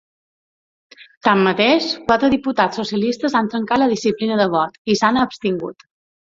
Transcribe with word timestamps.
Tanmateix, 1.27 1.89
quatre 2.07 2.31
diputats 2.37 2.81
socialistes 2.83 3.37
han 3.43 3.53
trencat 3.53 3.83
la 3.85 3.91
disciplina 3.95 4.41
de 4.43 4.51
vot 4.59 4.83
i 4.97 5.01
s’han 5.03 5.25
abstingut. 5.29 5.91